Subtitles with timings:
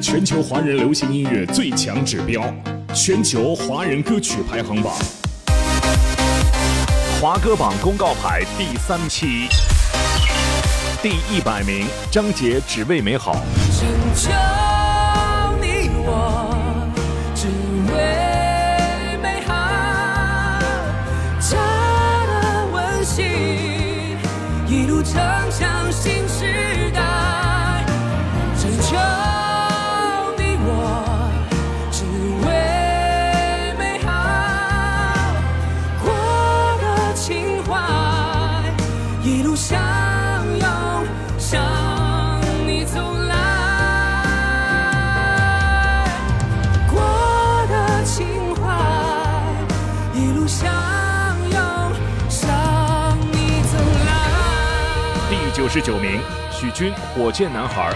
[0.00, 2.42] 全球华人流行音乐最强指标，
[2.94, 4.92] 全球华人歌曲排行榜，
[7.20, 9.48] 华歌榜公告牌第三期，
[11.02, 13.36] 第一百名，张杰《只为美好》。
[55.64, 56.20] 九十九名，
[56.52, 57.90] 许军《火箭男孩》。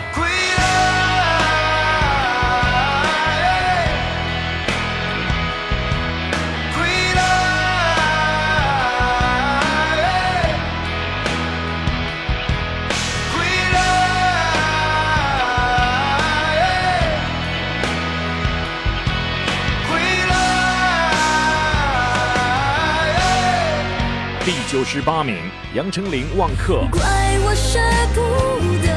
[24.48, 25.36] 第九十八名，
[25.74, 26.76] 杨丞琳《忘客》。
[26.90, 27.02] 怪
[27.44, 27.78] 我舍
[28.14, 28.18] 不
[28.80, 28.88] 得，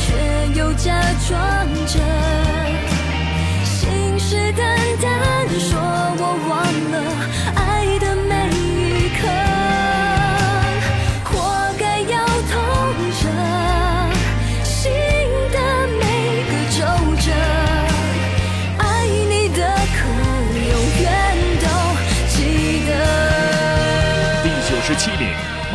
[0.00, 2.00] 却又假装着，
[3.62, 4.64] 信誓旦
[5.02, 5.06] 旦
[5.60, 5.76] 说
[6.16, 6.50] 我忘
[6.92, 7.63] 了。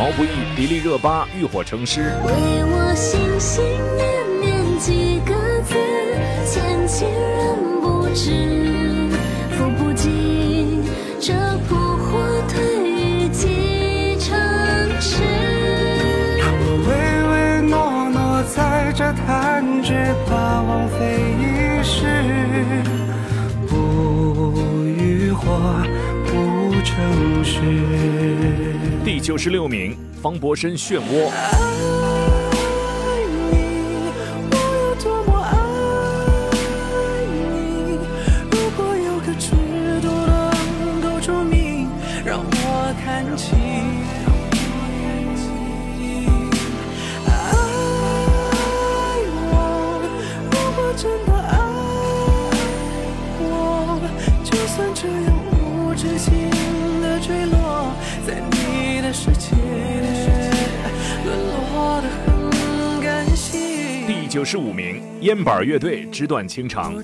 [0.00, 2.00] 毛不易、迪丽热巴《浴火成诗》。
[2.24, 2.32] 为
[2.64, 3.62] 我心心
[3.98, 5.74] 念念几个字，
[6.46, 9.10] 千金人不知，
[9.50, 10.82] 付不尽
[11.20, 11.34] 这
[11.68, 12.18] 扑火
[12.48, 14.34] 退于几城
[15.00, 15.22] 池。
[16.48, 16.88] 我唯
[17.28, 19.92] 唯诺诺在这弹指，
[20.26, 22.06] 怕枉费一世，
[23.68, 25.44] 不浴火
[26.24, 28.39] 不成诗。
[29.30, 31.30] 九十六名，方博生《漩涡》。
[54.92, 55.14] 这样
[55.62, 56.39] 无止境
[64.30, 66.94] 九十五名，烟板乐队《纸短情长》。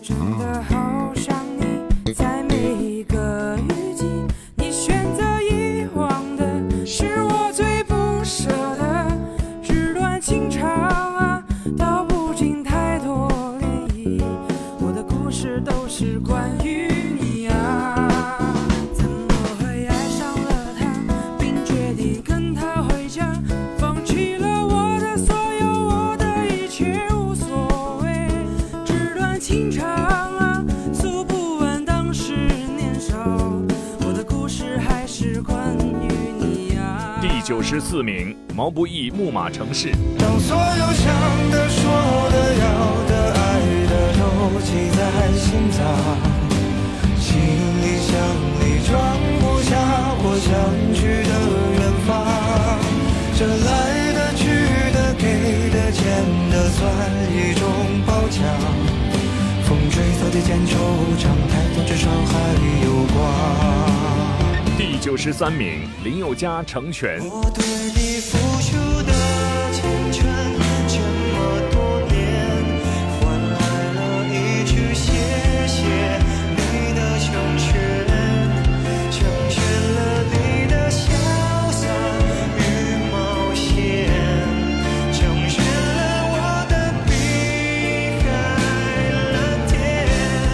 [37.77, 39.93] 第四名毛不易木马城市。
[40.19, 41.85] 当所有想的说
[42.33, 42.65] 的要
[43.05, 45.85] 的爱的都挤在心脏
[47.21, 48.17] 行李箱
[48.63, 48.97] 里装
[49.41, 49.77] 不下
[50.25, 50.49] 我想
[50.95, 51.33] 去的
[51.77, 52.17] 远方。
[53.37, 53.69] 这来
[54.15, 54.49] 的去
[54.95, 56.01] 的给的欠
[56.49, 56.81] 的算
[57.31, 57.69] 一种
[58.07, 58.41] 褒奖
[59.65, 60.73] 风吹草低见惆
[61.19, 62.41] 怅抬头至少还
[62.87, 64.26] 有光。
[65.07, 67.21] 九十三名，林宥嘉《成全》。
[67.25, 67.65] 我对
[67.95, 68.75] 你付出
[69.05, 69.13] 的
[69.73, 69.79] 缱
[70.11, 70.19] 绻，
[70.89, 70.99] 这
[71.31, 71.39] 么
[71.71, 72.19] 多年，
[73.21, 73.55] 换来
[73.95, 75.07] 了一句谢
[75.69, 75.79] 谢
[76.51, 77.71] 你的成全，
[79.13, 79.63] 成全
[79.95, 81.07] 了你的潇
[81.71, 81.87] 洒
[82.59, 82.61] 与
[83.13, 84.11] 冒险，
[85.13, 86.35] 成全了我
[86.69, 86.75] 的
[87.07, 87.09] 碧
[88.25, 88.27] 海
[89.33, 89.39] 蓝
[89.69, 89.73] 天。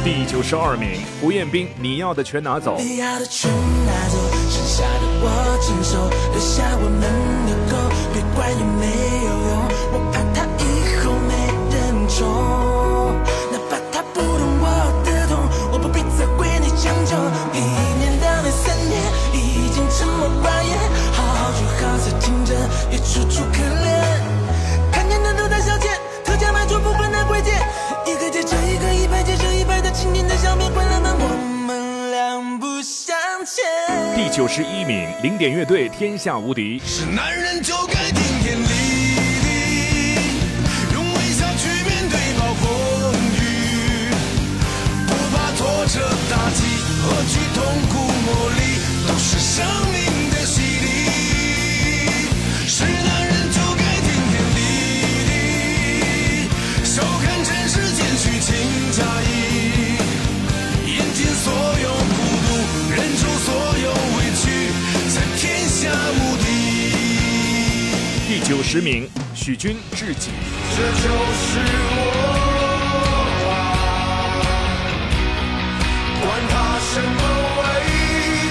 [0.05, 2.77] 第九十二名，胡彦斌《你要的全拿走》。
[2.85, 3.51] 你要的全，
[5.63, 7.03] 承受，留下我们
[7.47, 7.77] 的狗，
[8.13, 8.83] 别管有没
[9.27, 9.51] 有用，
[34.33, 36.81] 九十一名，零点乐队《天下无敌》。
[36.87, 39.45] 是男人就该顶天立地，
[40.95, 44.09] 用微笑去面对暴风雨，
[45.07, 46.01] 不怕挫折
[46.31, 46.65] 打击，
[47.03, 47.95] 何惧痛苦
[48.25, 48.59] 磨砺，
[49.07, 49.92] 都是生
[68.73, 70.31] 十名，许君《知己》。
[70.75, 71.61] 这就是
[71.95, 72.01] 我
[73.53, 73.53] 啊，
[76.23, 77.21] 管他什么
[77.61, 77.63] 伟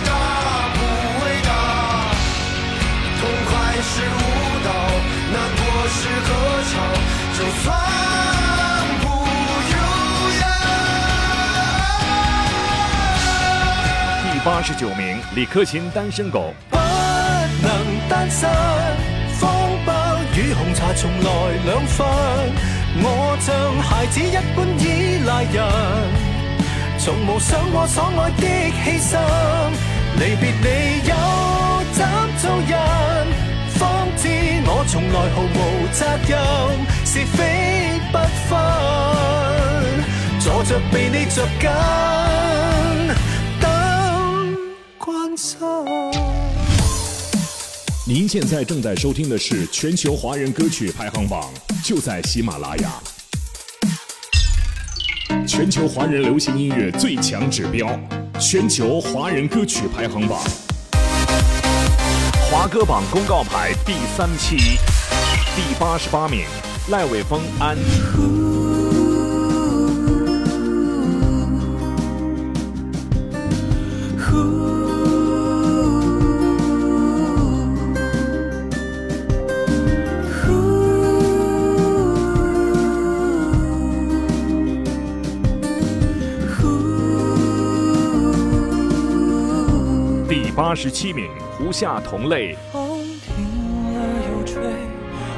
[0.05, 0.09] 大
[0.77, 0.79] 不
[1.25, 1.49] 伟大，
[3.17, 3.19] 痛
[3.49, 3.51] 快
[3.81, 4.21] 是舞
[4.63, 4.69] 蹈，
[5.33, 5.59] 难过
[5.89, 6.29] 是歌
[6.69, 6.71] 唱，
[7.33, 7.65] 就算
[9.01, 9.03] 不
[9.73, 9.75] 优
[10.39, 10.45] 雅。
[14.31, 16.53] 第八十九名，李克勤《单身狗》。
[16.69, 17.71] 不能
[18.07, 18.47] 单身，
[20.91, 21.29] 與紅茶從來
[21.65, 22.05] 兩份。
[23.03, 23.49] 我像
[23.81, 24.83] 孩子一般依
[25.25, 25.57] 賴人，
[26.99, 28.45] 從無想過所愛的
[28.83, 29.17] 犧牲。
[30.19, 30.67] 離別你
[31.07, 31.13] 有
[31.93, 31.99] 怎
[32.37, 32.77] 做人？
[33.79, 33.79] 方
[34.17, 34.27] 知
[34.65, 35.57] 我從來毫無
[35.93, 35.99] 責
[36.29, 36.37] 任，
[37.05, 37.39] 是非
[38.11, 38.17] 不
[38.49, 38.51] 分，
[40.39, 41.69] 坐着被你着緊，
[43.59, 43.65] 等
[44.99, 45.57] 關心。
[48.03, 51.47] 您现在正在收听的是全球华人歌曲排行榜，
[51.83, 52.91] 就在喜马拉雅。
[55.47, 57.87] 全球华人流行音乐最强指标，
[58.39, 60.41] 全球华人歌曲排行榜。
[62.49, 64.57] 华歌榜公告牌第三期，
[65.55, 66.43] 第八十八名，
[66.89, 67.77] 赖伟峰《安》。
[90.55, 92.53] 八十七名，胡夏《同类》。
[92.73, 93.31] 风停
[93.93, 94.61] 了又吹，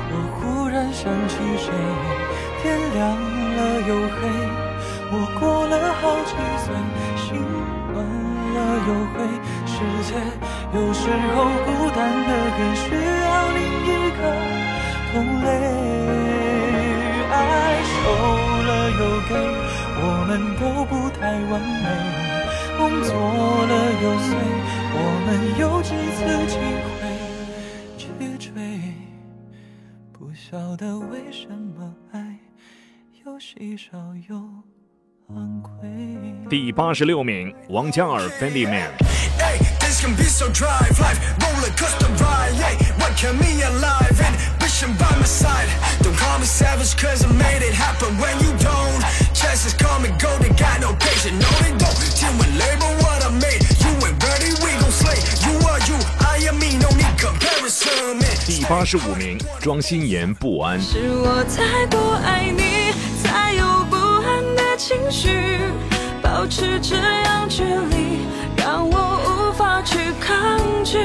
[0.10, 1.70] 我忽然想起谁。
[2.62, 4.18] 天亮了又黑，
[5.12, 6.34] 我过了好几
[6.66, 6.74] 岁。
[7.16, 7.38] 心
[7.94, 7.96] 乱
[8.54, 8.58] 了
[8.88, 9.16] 又灰，
[9.70, 9.76] 世
[10.10, 10.10] 界
[10.74, 14.20] 有时候孤单的很，需要另一个
[15.14, 15.48] 同类。
[17.30, 17.38] 爱
[17.86, 17.94] 收
[18.66, 19.32] 了又给，
[20.02, 21.22] 我们都不太
[21.52, 21.86] 完美。
[22.80, 23.72] 梦做了
[24.02, 24.34] 又碎，
[24.96, 26.58] 我们有几次机
[27.00, 27.02] 会
[27.98, 28.08] 去
[28.38, 28.54] 追？
[30.12, 32.38] 不晓得为什么爱
[33.26, 33.98] 又稀少
[34.30, 34.36] 又
[35.36, 35.72] 昂贵。
[36.50, 38.92] 第八十六名，王嘉尔《Fendi Man》。
[58.46, 60.80] 第八十五名，庄心妍《不安》。
[60.84, 65.60] 是我太过爱你，才有不安的情绪，
[66.22, 68.20] 保持这样距离，
[68.58, 71.00] 让我无法去抗拒。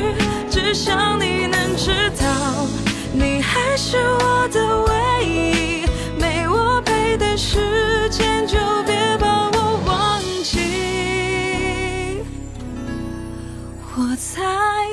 [0.51, 2.67] 只想你能知道，
[3.13, 5.87] 你还是我的唯一。
[6.21, 7.59] 没我陪的时
[14.39, 14.87] 才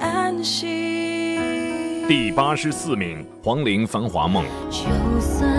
[0.00, 2.06] 安心。
[2.08, 4.42] 第八十四名，黄龄《繁华梦》。
[4.70, 5.57] 就算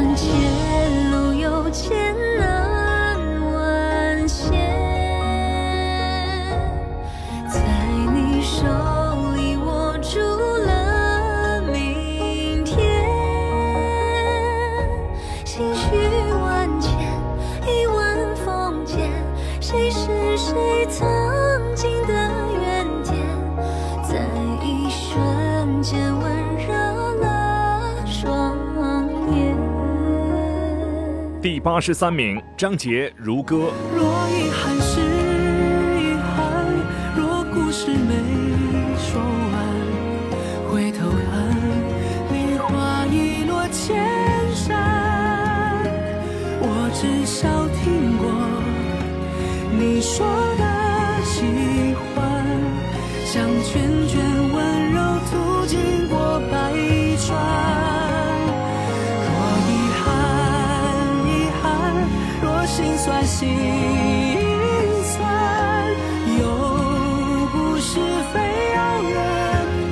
[31.60, 33.72] 八十三名，张杰《如歌》。
[63.40, 63.48] 心
[65.02, 65.18] 酸，
[66.38, 66.44] 又
[67.54, 67.98] 不是
[68.34, 68.36] 非
[68.76, 69.16] 要圆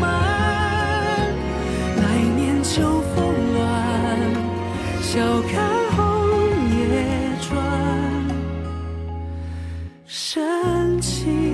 [0.02, 0.04] 满。
[1.96, 2.04] 来
[2.36, 2.76] 年秋
[3.16, 3.16] 风
[3.54, 3.64] 乱，
[5.02, 5.16] 笑
[5.50, 5.56] 看
[5.96, 5.98] 红
[6.76, 6.76] 叶
[7.48, 7.56] 转，
[10.06, 11.47] 深情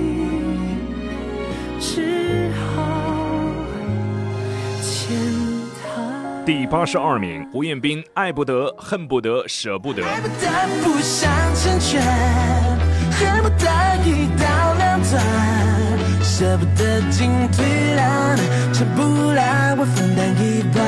[6.44, 10.02] 第八十二名，胡彦斌《爱不得，恨不得，舍不得》。
[10.06, 10.34] 爱不得
[10.82, 12.02] 不想成全，
[13.12, 13.64] 恨不得
[14.04, 15.24] 一刀两断，
[16.22, 17.64] 舍不得进退
[17.96, 18.36] 让，
[18.74, 20.84] 撑不来我分担一半。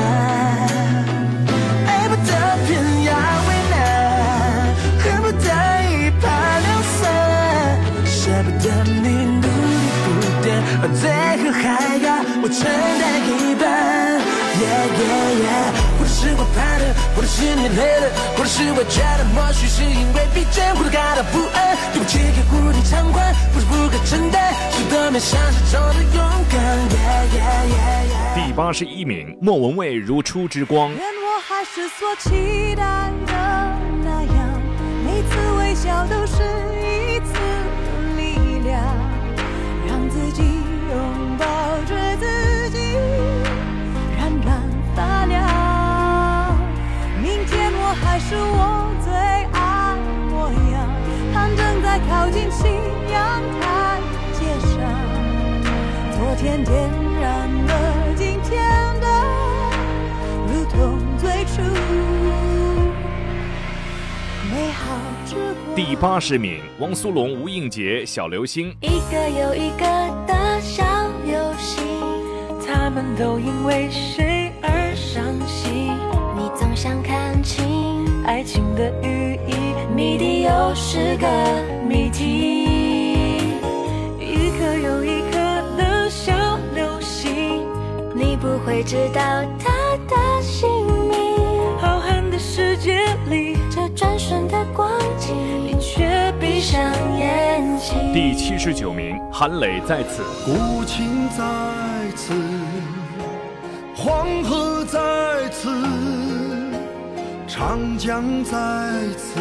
[1.87, 2.29] 爱不得
[2.67, 3.75] 偏要为难，
[5.01, 5.49] 恨不得
[5.89, 6.25] 一拍
[6.61, 6.67] 两
[7.01, 7.03] 散，
[8.05, 10.07] 舍不得你努力不
[10.43, 10.45] 变，
[10.83, 11.09] 而最
[11.41, 12.07] 后还要
[12.43, 12.61] 我承
[13.01, 13.46] 担一。
[14.57, 21.77] Yeah yeah yeah，或者是我怕的，或者是你累了，或者是我觉得默许是因为疲倦，或者感到不安。
[21.93, 24.53] 对不起，给无力偿还，不是不可承担，
[25.11, 25.39] 面向
[25.93, 26.17] 的勇
[26.49, 26.57] 敢。
[26.89, 28.47] Yeah yeah yeah yeah。
[28.47, 30.89] 第八十一名，莫文蔚《如初之光》。
[30.91, 32.83] 愿我还是所期待
[33.27, 33.33] 的
[34.03, 34.61] 那样，
[35.05, 36.41] 每次微笑都是
[36.81, 37.33] 一次
[38.17, 38.81] 力量，
[39.87, 41.45] 让自己拥抱
[41.85, 42.06] 着
[48.19, 49.95] 是我最爱
[50.29, 50.89] 模样，
[51.33, 52.67] 看正在靠近夕
[53.11, 54.01] 阳台
[54.33, 54.75] 阶上，
[56.17, 56.89] 昨天点
[57.21, 57.71] 燃了
[58.15, 59.07] 今天的。
[60.47, 61.61] 如同最初
[64.51, 65.75] 美好之光。
[65.75, 68.71] 第八十名，汪苏泷、吴映洁《小流星》。
[68.81, 69.85] 一个又一个
[70.25, 70.83] 的小
[71.23, 71.81] 游戏，
[72.65, 75.93] 他们都因为谁而伤心？
[76.35, 77.76] 你总想看清，
[78.27, 79.55] 爱情的寓意，
[79.95, 81.25] 谜底又是个
[81.87, 83.45] 谜题。
[84.19, 85.37] 一颗又一颗
[85.77, 86.33] 的小
[86.75, 87.65] 流星，
[88.13, 89.21] 你不会知道
[89.57, 90.69] 它的姓
[91.07, 91.17] 名。
[91.79, 95.33] 浩瀚的世界里，这转瞬的光景，
[95.65, 96.83] 你却闭上
[97.17, 98.13] 眼睛。
[98.13, 100.21] 第七十九名，韩磊在此。
[100.43, 101.45] 古琴在
[102.13, 102.33] 此，
[103.95, 104.99] 黄河在
[105.49, 105.69] 此，
[107.57, 108.53] 长江在
[109.17, 109.39] 此，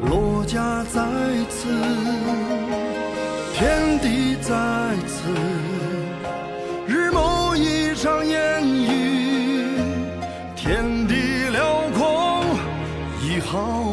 [0.00, 1.00] 罗家在
[1.48, 1.68] 此，
[3.54, 4.52] 天地在
[5.06, 5.30] 此，
[6.88, 9.78] 日暮一场烟雨，
[10.56, 12.42] 天地辽阔
[13.22, 13.84] 一毫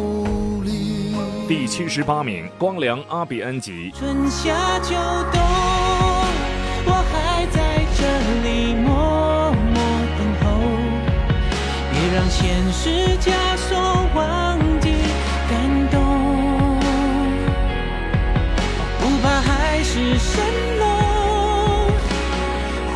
[0.63, 1.13] 厘。
[1.47, 3.91] 第七十八名，光良、阿比安吉。
[3.91, 4.95] 春夏秋
[5.31, 5.39] 冬，
[6.87, 8.01] 我还在这
[8.41, 8.73] 里
[12.17, 13.77] 让现实枷锁
[14.15, 14.89] 忘记
[15.47, 16.79] 感动，
[18.99, 20.39] 不怕海市蜃
[20.79, 20.85] 楼，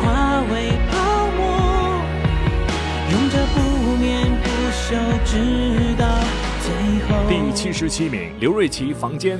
[0.02, 0.98] 化为泡
[1.36, 1.40] 沫，
[3.12, 6.04] 用这不眠不休，直到
[6.64, 6.66] 最
[7.06, 7.08] 后。
[7.28, 9.38] 第七十七名，刘瑞琦《房间》。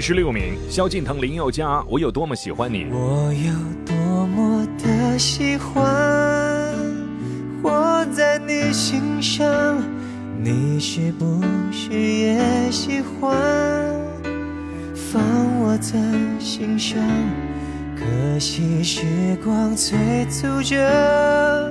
[0.00, 2.84] 十六名，萧敬腾、林宥嘉《我有多么喜欢你》。
[2.90, 3.52] 我有
[3.84, 5.76] 多么的喜欢
[7.62, 9.46] 活在你心上，
[10.42, 13.38] 你是不是也喜欢
[14.94, 15.22] 放
[15.60, 15.98] 我在
[16.38, 16.98] 心上？
[17.96, 19.02] 可惜时
[19.44, 21.70] 光催促着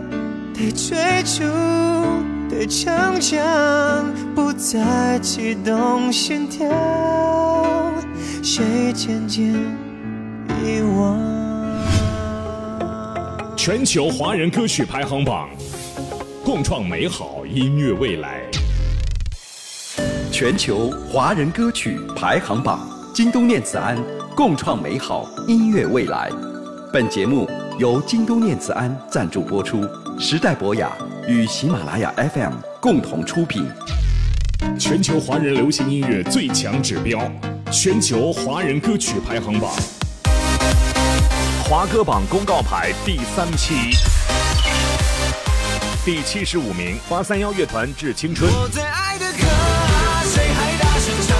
[0.54, 1.44] 你追逐
[2.48, 4.06] 的成长，
[4.36, 6.68] 不再启动心跳，
[8.52, 11.20] 谁渐渐遗忘？
[13.56, 15.48] 全球华人歌曲排行榜，
[16.44, 18.42] 共创美好音乐未来。
[20.32, 23.96] 全球华人歌曲排行榜，京东念慈庵
[24.36, 26.32] 共创美好音乐未来。
[26.92, 29.88] 本节目由京东念慈庵赞助播出，
[30.18, 30.92] 时代博雅
[31.28, 33.68] 与喜马拉雅 FM 共同出品。
[34.80, 37.20] 全球华人流行音乐最强指标，
[37.72, 39.72] 全球华人歌曲排行榜，
[41.64, 43.92] 华歌榜公告牌第三期，
[46.04, 48.52] 第七十五名，八三幺乐团《致青春》。
[48.54, 51.38] 我最爱的歌啊，谁还大声唱？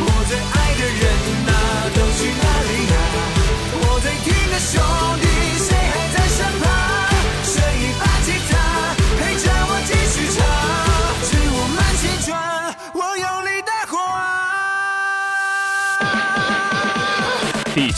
[0.00, 1.02] 我最爱的人
[1.46, 1.52] 呐、
[1.94, 2.94] 都去哪里呀、
[3.80, 4.74] 我最听的兄
[5.20, 5.23] 弟，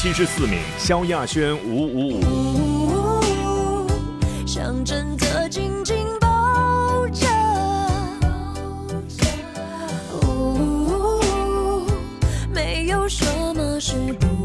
[0.06, 2.22] 七十四名，萧亚轩《五五五》。
[4.46, 7.26] 想真的紧紧抱着。
[10.22, 11.84] 呜
[12.54, 14.35] 没有什么是不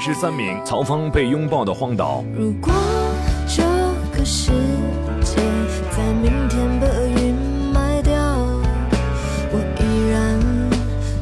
[0.00, 2.24] 十三名，曹芳被拥抱的荒岛。
[2.34, 2.72] 如果
[3.46, 3.62] 这
[4.16, 4.50] 个世
[5.20, 5.36] 界
[5.90, 6.86] 在明天被
[7.22, 7.34] 云
[7.70, 8.14] 埋掉，
[9.52, 10.40] 我依然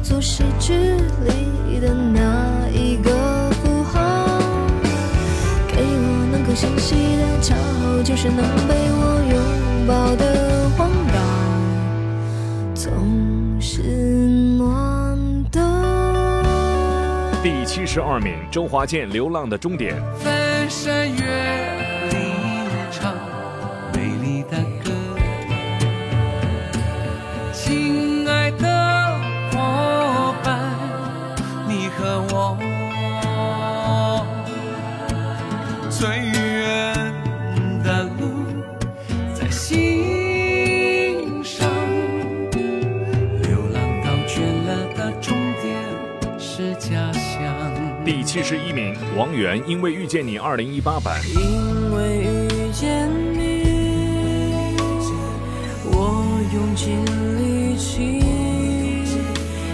[0.01, 3.99] 做失去里的那一个符号。
[5.67, 8.78] 给我那颗星稀的恰好就是能被
[17.91, 19.95] 十二名，周华健《流浪的终点》。
[48.39, 51.21] 第七十一名，王源《因为遇见你》二零一八版。
[51.27, 54.77] 因为遇见你，
[55.83, 57.03] 我用尽
[57.37, 58.21] 力气，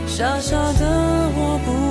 [0.08, 1.85] 傻傻的我不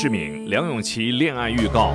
[0.00, 1.92] 志敏梁咏琪恋爱预告。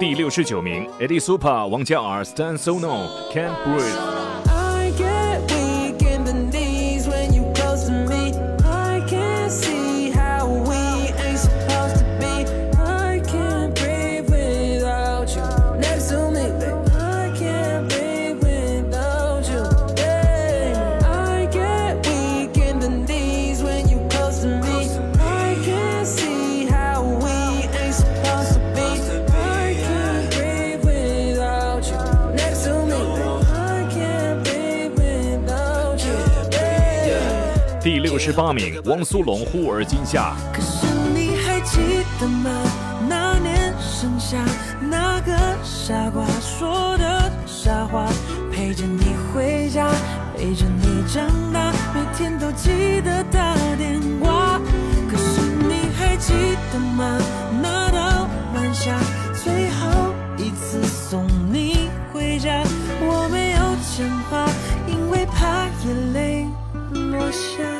[0.00, 4.30] 第六十九名，Eddie Super 王嘉尔《Stand So No Can't Breathe》。
[38.24, 40.34] 十八名，汪苏泷《忽而今夏》。
[40.56, 41.78] 可是你还记
[42.18, 42.50] 得吗？
[43.06, 44.42] 那年盛夏，
[44.80, 48.08] 那个傻瓜说的傻话，
[48.50, 49.90] 陪着你回家，
[50.34, 54.58] 陪着你长大，每天都记得打电话。
[55.06, 56.32] 可是你还记
[56.72, 57.18] 得吗？
[57.60, 58.98] 那道晚霞，
[59.34, 61.26] 最后一次送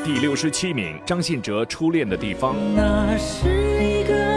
[0.04, 2.54] 第六十七名，张信哲《初恋的地方》。
[2.76, 3.48] 那是
[3.82, 4.33] 一个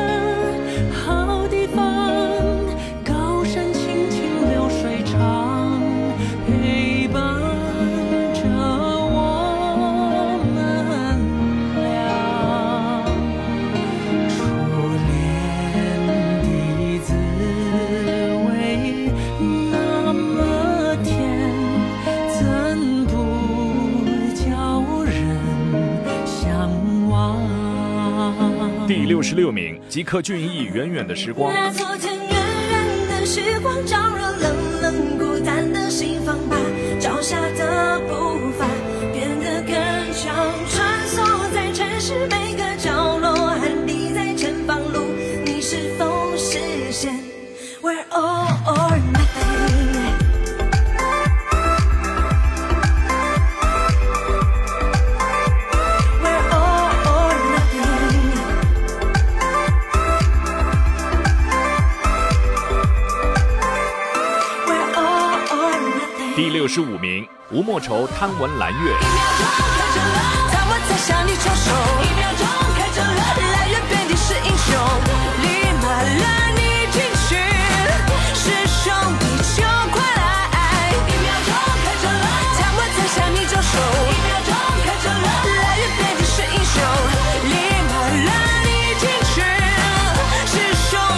[29.38, 31.54] 六名，吉克隽逸《远远的时光》。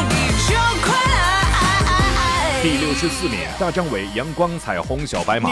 [0.10, 2.60] 弟就快来。
[2.62, 5.50] 第六十四名，大张伟《阳光彩虹小白马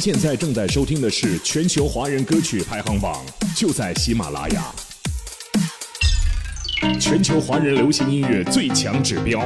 [0.00, 3.22] 现在正在收听的是全球华人歌曲排行榜，
[3.54, 4.64] 就在喜马拉雅。
[6.98, 9.38] 全球华人流行音乐最强指标，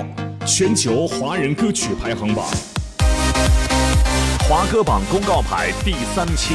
[0.47, 2.47] 全球华人歌曲排行榜。
[4.49, 6.55] 华歌榜公告牌第三期，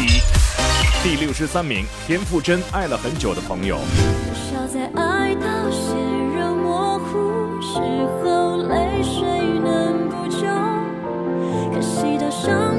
[1.04, 3.76] 第六十三名，田馥甄《爱了很久的朋友》。
[3.80, 5.94] 不少在爱到血
[6.40, 7.78] 肉模糊时
[8.24, 9.22] 候，泪水
[9.60, 10.48] 能补救。
[11.74, 12.79] 可惜的伤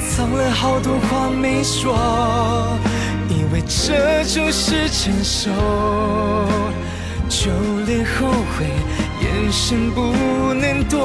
[0.00, 1.96] 藏了好多话没说，
[3.28, 5.50] 以为这就是成熟，
[7.28, 7.50] 就
[7.86, 8.66] 连后悔
[9.20, 10.12] 眼神不
[10.54, 10.98] 能躲。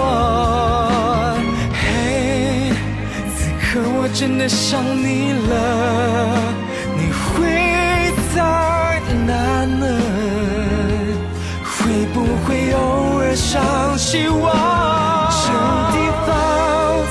[1.73, 2.71] 嘿，
[3.35, 5.53] 此刻我真的想你了，
[6.97, 7.31] 你会
[8.33, 8.37] 在
[9.25, 9.31] 哪
[9.65, 9.85] 呢？
[11.63, 12.77] 会不会偶
[13.19, 13.51] 尔想
[13.97, 14.41] 起我？
[15.43, 15.49] 这
[15.91, 16.27] 地方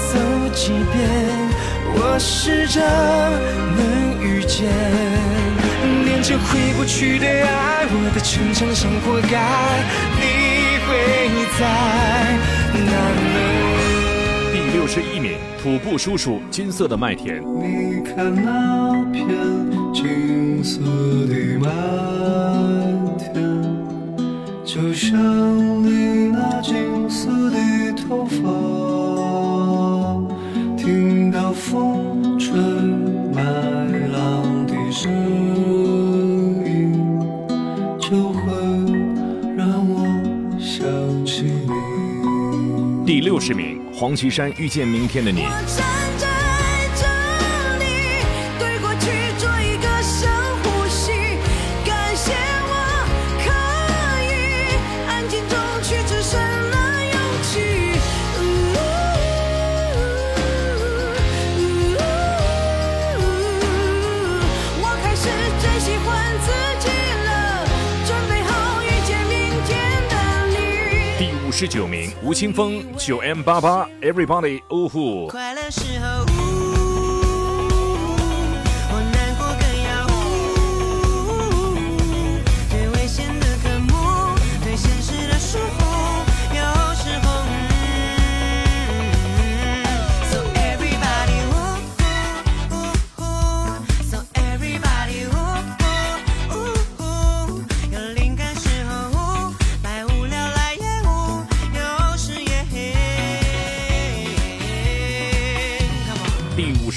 [0.08, 0.12] 走
[0.54, 0.60] 几
[0.92, 1.00] 遍，
[2.04, 2.80] 我试着
[3.76, 4.68] 能遇见。
[6.04, 9.38] 念着回不去的爱，我的城墙上活该。
[10.18, 10.20] 你
[10.84, 10.88] 会
[11.58, 11.60] 在
[12.74, 12.92] 哪
[13.32, 13.38] 呢？
[14.52, 17.40] 第六十一名，土布叔叔《金色的麦田》。
[17.62, 19.26] 你看那片
[19.94, 20.80] 金色
[21.28, 21.68] 的麦
[23.18, 23.32] 田，
[24.64, 25.16] 就像
[25.84, 27.58] 你那金色的
[28.02, 28.38] 头发，
[44.02, 45.42] 黄绮珊《遇见明天的你》。
[71.62, 75.30] 十九名，吴青峰《九 M 八八 Everybody 呜呼》。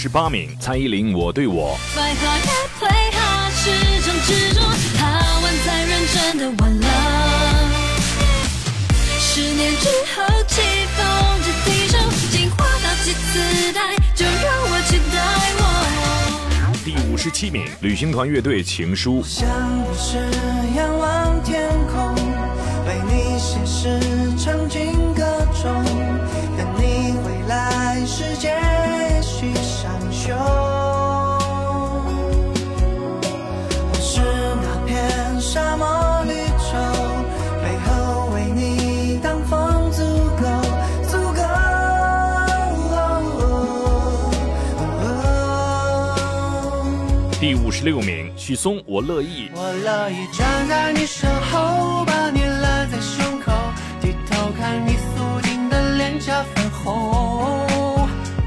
[0.05, 1.75] 十八名，蔡依林《我对我》。
[1.97, 3.71] Fly hard and play hard，是
[4.03, 4.61] 种执着，
[4.99, 5.01] 他
[5.41, 6.87] 玩再认真的玩了。
[9.17, 10.61] 十年之后，棋
[10.95, 11.03] 逢
[11.41, 11.97] 着敌手，
[12.29, 15.17] 进化到几次代，就让我期待
[15.57, 15.63] 我
[17.11, 19.23] 五十七名，旅行团乐队《情书》。
[19.27, 19.49] 像
[20.75, 21.64] 仰望天
[47.85, 49.47] 六名，许嵩《我乐意》。
[49.53, 53.51] 我乐意站在你身后，把你揽在胸口，
[54.01, 57.67] 低头看你素净的脸颊粉红。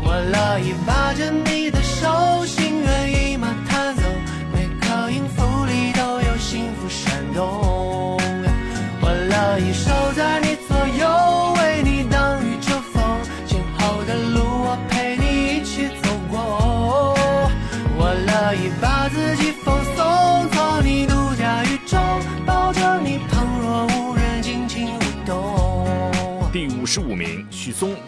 [0.02, 1.30] 我乐意把着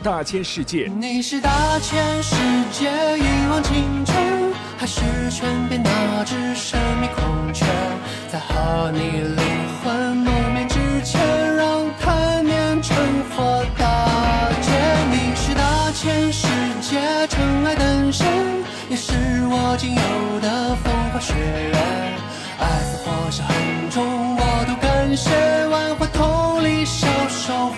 [0.02, 0.86] 大千世界》。
[0.98, 2.34] 你是大千世
[2.72, 7.66] 界，一往情深，还是全变那只神秘孔雀？
[8.32, 9.44] 在和你灵
[9.82, 11.20] 魂梦面之前，
[11.56, 12.96] 让贪念成
[13.30, 14.70] 佛大劫。
[15.10, 16.46] 你是大千世
[16.80, 18.26] 界，尘埃等身，
[18.88, 19.12] 也是
[19.50, 21.76] 我仅有的风花雪月。
[22.58, 25.30] 爱死或是很重，我都感谢。
[25.66, 27.72] 万花筒里小手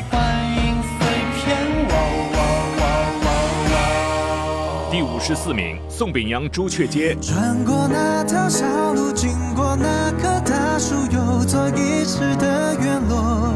[5.35, 7.14] 十四名，宋秉洋《朱雀街》。
[7.27, 13.51] 穿过那条小路，经过那棵大树，又做一次的院落。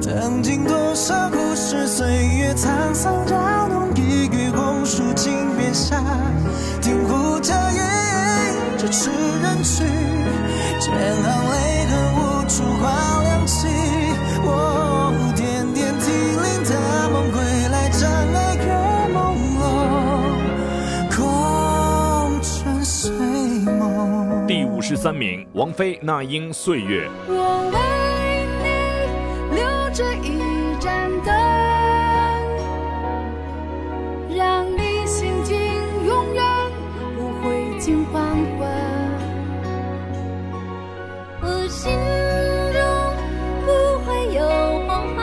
[0.00, 2.06] 曾经多少故事，岁
[2.38, 3.34] 月沧桑搅
[3.68, 6.00] 动，一语红树惊变下，
[6.80, 7.82] 听呼叫夜，
[8.78, 9.10] 这痴
[9.42, 9.82] 人去，
[10.78, 13.95] 千行泪痕无处话亮起。
[24.88, 27.08] 十三名，王菲《那英岁月》。
[27.26, 27.34] 我
[27.72, 27.78] 为
[28.62, 28.66] 你
[29.56, 30.38] 留着一
[30.78, 31.34] 盏灯，
[34.36, 35.56] 让你心境
[36.06, 36.44] 永远
[37.16, 38.22] 不会尽黄
[38.56, 38.68] 昏。
[41.42, 41.92] 我心
[42.72, 42.78] 中
[43.64, 43.66] 不
[44.06, 44.38] 会有
[44.86, 45.18] 黄昏，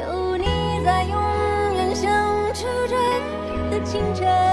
[0.00, 0.46] 有你
[0.86, 1.12] 在，永
[1.74, 2.08] 远像
[2.54, 2.98] 初春
[3.70, 4.49] 的清晨。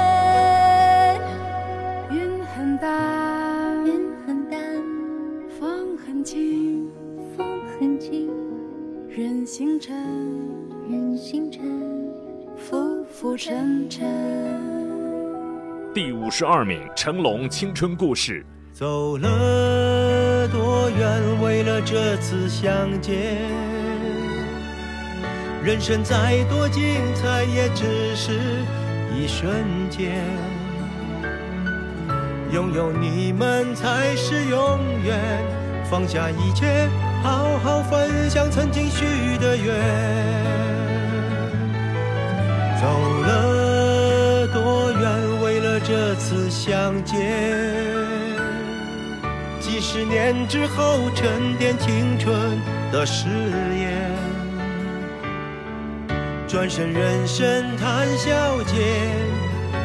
[15.98, 18.46] 第五十二名，成龙《青春故事》。
[18.78, 22.70] 走了多远，为了这次相
[23.02, 23.16] 见。
[25.64, 26.84] 人生再多精
[27.16, 28.40] 彩，也只是
[29.12, 29.50] 一瞬
[29.90, 30.24] 间。
[32.52, 35.20] 拥有你们才是永远，
[35.90, 36.88] 放下一切，
[37.24, 39.04] 好好分享曾经许
[39.40, 39.66] 的愿。
[42.80, 43.17] 走了
[45.80, 47.18] 这次相见。
[49.60, 52.36] 几十年之后，沉淀青春
[52.92, 53.28] 的誓
[53.78, 54.12] 言。
[56.48, 58.78] 转身人生谈笑间，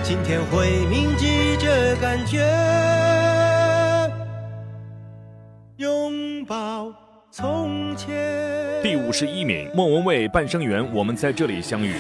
[0.03, 2.39] 今天会铭记这感觉。
[5.77, 6.93] 拥抱
[7.31, 8.15] 从前。
[8.83, 11.95] 第五十一名，莫文蔚《半生缘》，我们在这里相遇。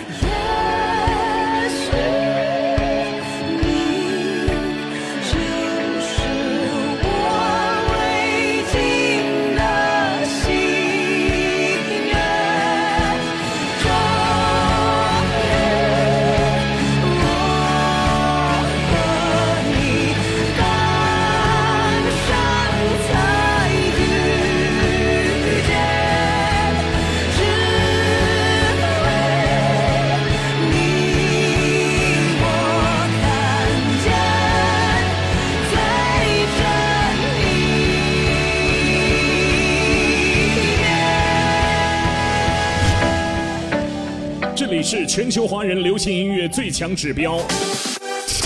[44.82, 47.38] 里是全球华人流行音乐最强指标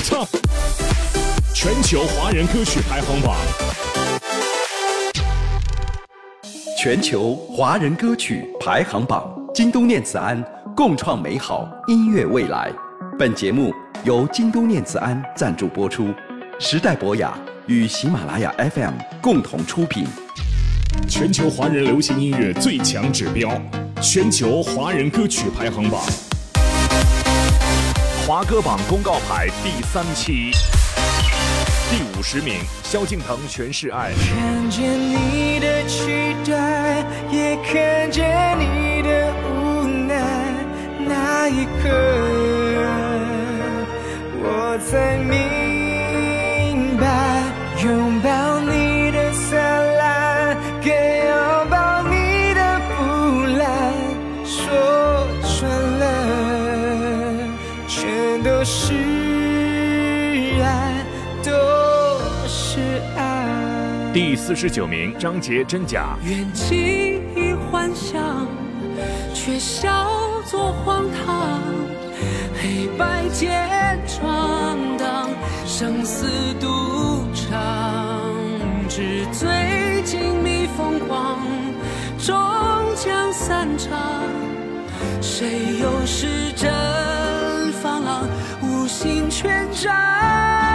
[0.04, 0.28] ，Top
[1.54, 3.34] 全球华人歌曲排行榜。
[6.78, 10.44] 全球华人歌曲排行榜，京东念慈庵
[10.76, 12.70] 共创美好音乐未来。
[13.18, 13.72] 本节目
[14.04, 16.12] 由京东念慈庵赞助播出，
[16.60, 17.32] 时代博雅
[17.66, 20.06] 与喜马拉雅 FM 共同出品。
[21.08, 23.58] 全球华人流行音乐最强指标，
[24.02, 26.02] 全球华人歌曲排行榜，
[28.26, 30.50] 华歌榜公告牌第三期，
[31.88, 34.10] 第五十名，萧敬腾《全是爱》。
[34.16, 40.24] 看见你的期待，也看见你的无奈，
[41.06, 41.88] 那一刻，
[44.42, 47.44] 我才明白，
[47.80, 47.94] 有
[64.46, 66.16] 四十九名，章节《真假》。
[66.24, 68.46] 愿记忆幻想，
[69.34, 70.06] 却笑
[70.48, 71.60] 作荒唐。
[72.54, 73.68] 黑白间
[74.06, 75.28] 闯荡，
[75.66, 76.28] 生死
[76.60, 76.68] 赌
[77.34, 78.22] 场，
[78.88, 81.40] 纸醉金迷疯狂，
[82.16, 82.32] 终
[82.94, 83.98] 将散场。
[85.20, 86.70] 谁又是真
[87.82, 88.28] 放浪，
[88.62, 90.65] 无心全占？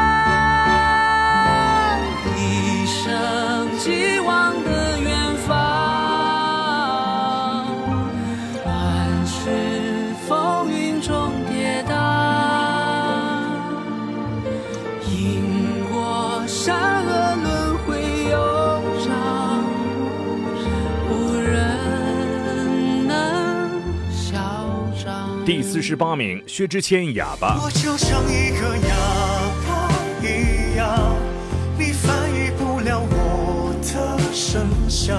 [25.51, 27.57] 第四十八名，薛之谦《哑巴》。
[27.61, 28.95] 我就像一个哑
[29.67, 29.91] 巴
[30.25, 31.13] 一样，
[31.77, 35.17] 你翻译不了我的声响。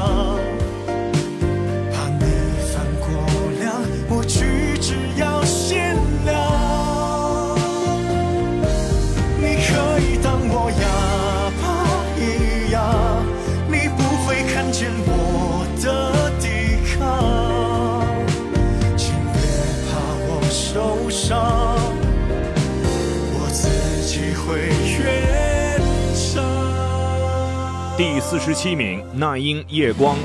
[28.33, 30.16] 四十七名，那英《夜光》。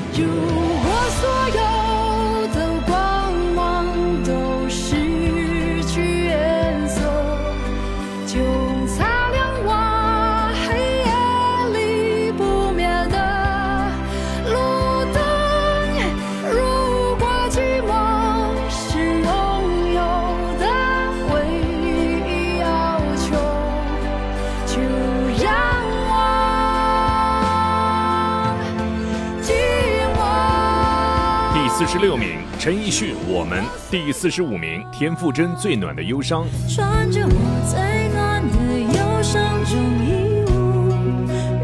[32.67, 33.63] 陈奕迅《我们》。
[33.89, 36.45] 第四十五名，田馥甄《最暖的忧伤》。
[36.75, 37.31] 穿着我
[37.65, 37.79] 最
[38.13, 40.91] 暖的忧伤中义无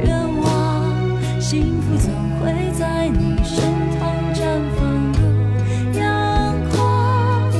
[0.06, 3.60] 远望，幸福总会在你身
[4.00, 4.48] 旁绽
[4.80, 7.52] 放的阳光，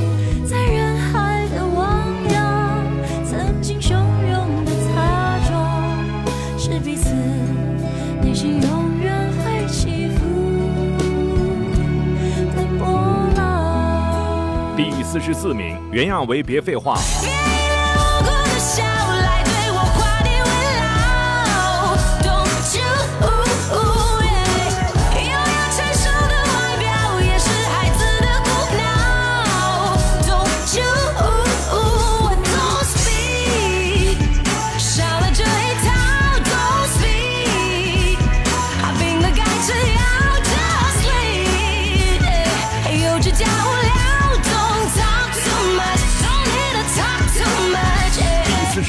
[0.46, 2.86] 在人海的汪洋，
[3.26, 5.54] 曾经汹涌的擦撞，
[6.58, 7.14] 是彼此
[8.22, 8.62] 内心
[15.14, 16.96] 四十四名，袁娅维《别废话》。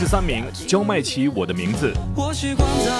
[0.05, 1.91] 十三名，焦麦琪《我的名字》。
[2.15, 2.93] 我习惯在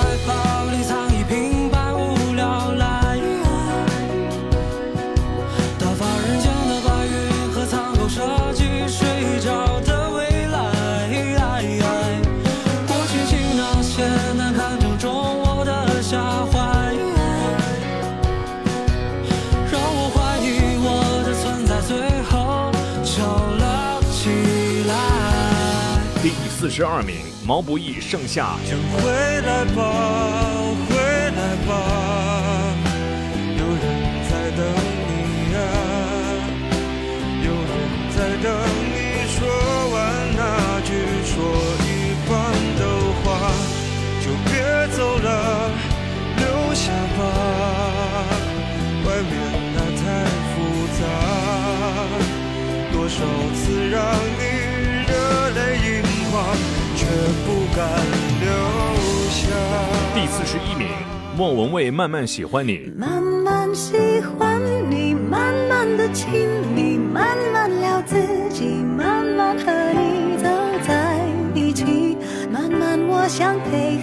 [26.77, 28.57] 十二名，毛不易《盛夏》。
[28.69, 29.07] 就回
[29.43, 29.79] 来吧，
[30.91, 31.71] 回来吧，
[33.55, 33.87] 有人
[34.27, 34.67] 在等
[35.07, 35.57] 你呀、
[37.47, 37.73] 有人
[38.11, 38.51] 在等
[38.91, 39.39] 你说
[39.95, 39.95] 完
[40.35, 40.91] 那句
[41.23, 41.31] 说
[41.87, 42.35] 一半
[42.75, 42.83] 的
[43.23, 43.25] 话，
[44.19, 44.59] 就别
[44.97, 45.71] 走了，
[46.39, 47.23] 留下吧，
[49.07, 49.33] 外面
[49.77, 50.03] 那太
[50.51, 50.53] 复
[50.99, 51.07] 杂，
[52.93, 53.23] 多少
[53.55, 54.03] 次让
[57.45, 57.89] 不敢
[58.41, 58.49] 留
[59.31, 59.49] 下。
[60.15, 60.89] 第四十一名，
[61.37, 62.79] 莫文蔚《慢慢喜欢你》。
[62.97, 63.97] 慢慢喜
[64.39, 64.61] 欢
[64.91, 68.17] 你，慢慢的亲密，慢慢聊自
[68.51, 70.49] 己，慢慢和你走
[70.87, 71.19] 在
[71.55, 72.17] 一起，
[72.51, 73.94] 慢慢我想陪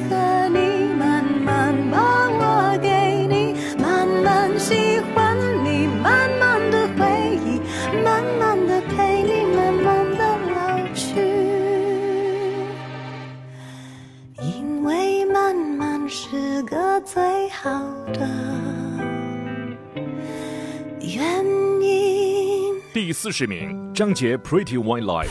[23.12, 25.30] 四十名，张杰《Pretty White Lies》。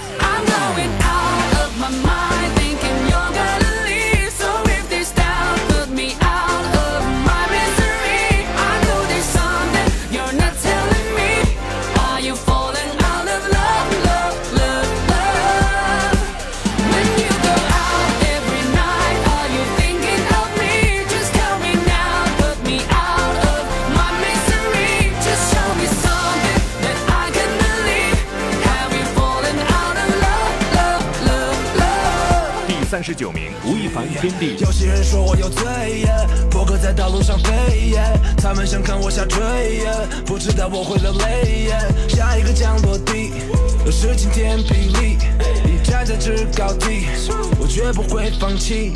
[34.59, 35.65] 《》。有些人说我有罪，
[36.51, 37.95] 破壳在道路上飞，
[38.37, 39.39] 他们想看我下坠，
[40.27, 41.69] 不知道我会流泪。
[42.09, 43.33] 下一个降落地，
[43.91, 45.19] 是晴天霹雳，
[45.65, 47.07] 你站在制高地，
[47.59, 48.93] 我绝不会放弃。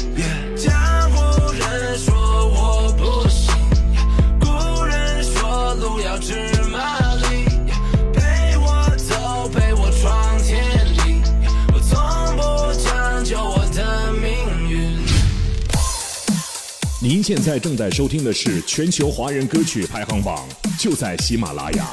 [17.25, 20.47] 现在正在收听的是全球华人歌曲排行榜，
[20.79, 21.87] 就在喜马拉雅。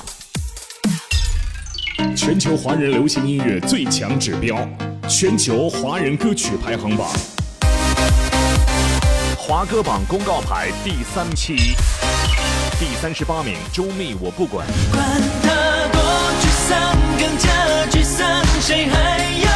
[2.17, 4.67] 全球华人流行音乐最强指标，
[5.07, 7.07] 全球华人歌曲排行榜。
[9.37, 11.55] 华歌榜公告牌第三期，
[12.77, 14.67] 第三十八名，周密我不管。
[14.91, 16.01] 管他多
[16.41, 17.49] 沮丧，更加
[17.89, 19.50] 沮丧，谁还要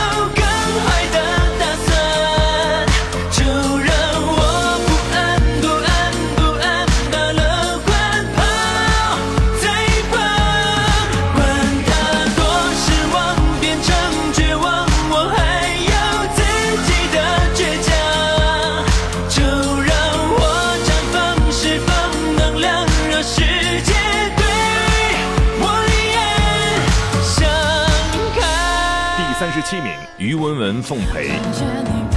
[30.66, 31.28] 文奉陪。
[31.28, 32.14] 感谢你陪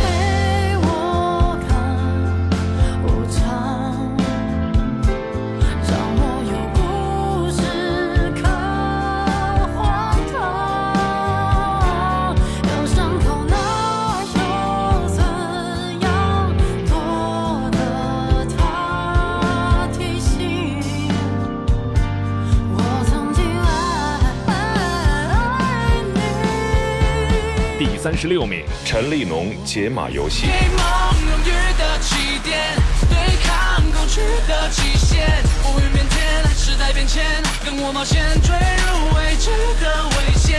[28.09, 30.47] 三十六名，陈立农《解码游戏》。
[30.49, 30.81] 给梦
[31.29, 32.59] 永远的起点，
[33.07, 35.29] 对抗过去的极限。
[35.67, 37.23] 乌云变天，时代变迁，
[37.67, 39.51] 跟我冒险，坠入未知
[39.85, 40.59] 的危险。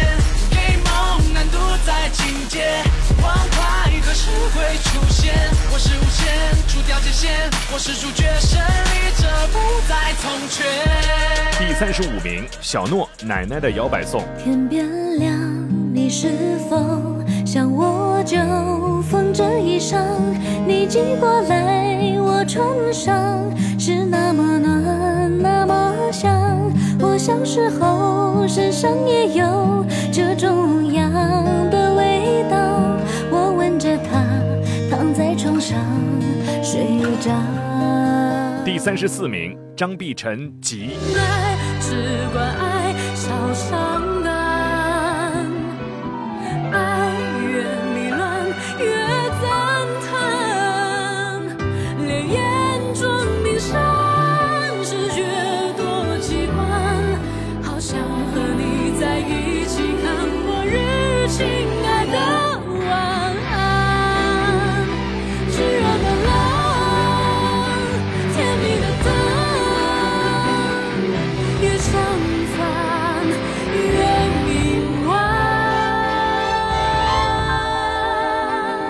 [0.52, 2.84] 给梦难度在境界，
[3.20, 5.34] 欢快何时会出现？
[5.74, 6.30] 我是无限，
[6.68, 10.66] 除掉界限，我是主角，胜利者不再从缺。
[11.58, 14.22] 第三十五名，小诺《奶奶的摇摆颂》。
[14.44, 14.86] 天变
[15.18, 15.34] 亮，
[15.92, 17.19] 你是否
[18.30, 19.98] 就缝着衣裳？
[20.68, 22.64] 你寄过来，我穿
[22.94, 23.42] 上，
[23.80, 26.72] 是那么暖，那么香。
[27.00, 31.12] 我小时候身上也有这种样
[31.72, 32.56] 的味道。
[33.32, 34.24] 我闻着它，
[34.92, 35.80] 躺在床上
[36.62, 37.32] 睡着。
[38.64, 40.92] 第三十四名，张碧晨《急》。
[41.18, 41.96] 爱只
[42.32, 43.89] 管爱，少伤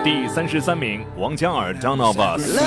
[0.04, 2.58] 第三十三名，王嘉尔《Down of Us》。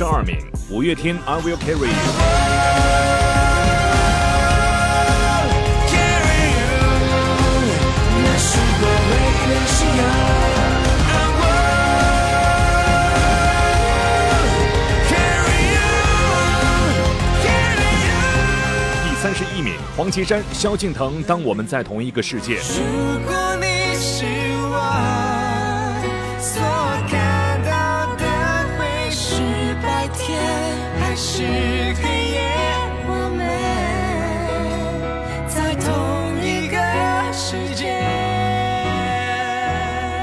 [0.00, 0.34] 十二名，
[0.70, 1.84] 五月天《I Will Carry You》。
[19.04, 22.58] 第三十一名，黄绮珊、萧敬腾《当我们在同一个世界》。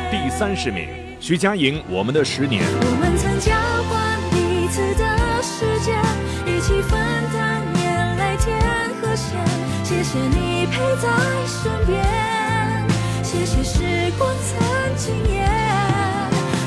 [0.10, 0.88] 第三十名，
[1.20, 2.64] 徐佳莹《我们的十年》。
[2.80, 3.52] 我们曾交
[3.90, 6.00] 换彼此的时间，
[6.46, 6.98] 一起分
[7.34, 8.58] 担眼泪甜
[9.02, 9.38] 和咸。
[9.84, 11.10] 谢谢你陪在
[11.46, 12.02] 身边，
[13.22, 15.46] 谢谢时光曾惊艳。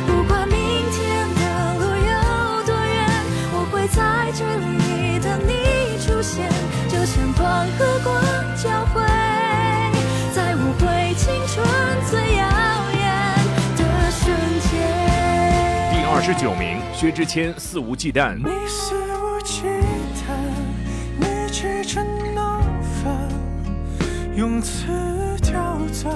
[0.06, 0.56] 不管明
[0.92, 1.40] 天的
[1.80, 3.08] 路有多远，
[3.54, 6.46] 我会在这里等你出现，
[6.90, 8.12] 就像光和光
[8.62, 9.00] 交汇，
[16.32, 18.34] 十九名，薛之谦《肆无忌惮》。
[18.36, 19.62] 你肆无忌
[20.14, 20.30] 惮，
[21.18, 22.06] 你气成
[22.36, 22.60] 闹
[23.02, 23.12] 翻，
[24.36, 24.86] 用词
[25.42, 26.14] 刁钻，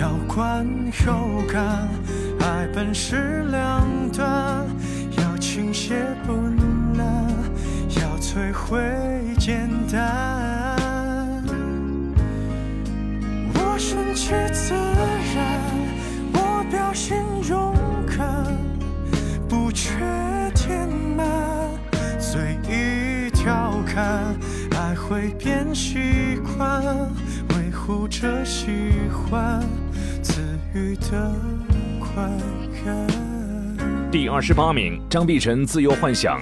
[0.00, 0.64] 要观
[1.04, 1.88] 有感，
[2.38, 4.64] 爱本是两端，
[5.18, 5.92] 要倾泻
[6.24, 6.32] 不
[6.96, 7.26] 难，
[7.96, 8.80] 要摧毁
[9.40, 11.42] 简单。
[13.54, 14.72] 我顺其自
[15.34, 15.60] 然，
[16.32, 17.69] 我表现勇。
[19.70, 19.92] 不缺
[20.52, 21.24] 填满，
[22.18, 24.34] 随意调侃，
[24.72, 26.82] 爱会变习惯，
[27.50, 28.66] 维护着喜
[29.12, 29.62] 欢，
[30.20, 30.42] 自
[30.74, 31.32] 愈的
[32.00, 32.20] 快
[32.84, 34.10] 感。
[34.10, 36.40] 第二十八名，张碧晨《自由幻想》。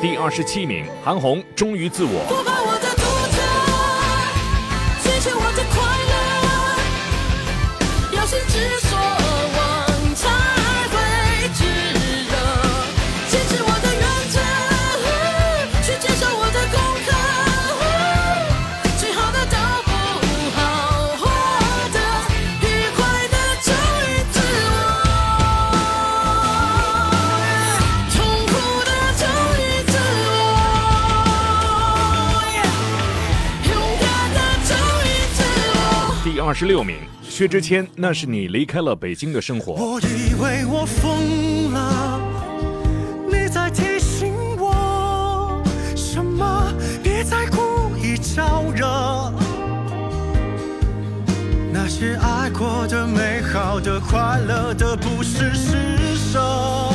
[0.00, 2.20] 第二十七名，韩红《忠于自我》。
[36.46, 36.94] 二十六名，
[37.24, 39.72] 薛之谦《那是你离开了北京的生活》。
[39.76, 42.20] 我以为我疯了，
[43.28, 45.60] 你在提醒我
[45.96, 46.72] 什么？
[47.02, 48.86] 别再故意招惹。
[51.72, 56.85] 那些爱过的、美好的、快乐的，不是施舍。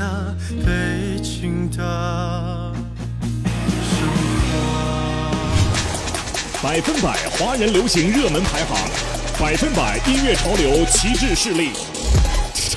[0.00, 0.34] 开了
[0.64, 2.72] 北京的
[3.82, 4.08] 生
[4.48, 4.56] 活。
[6.62, 8.78] 百分百华人流行热门排行，
[9.38, 11.72] 百分百音乐潮流旗帜势力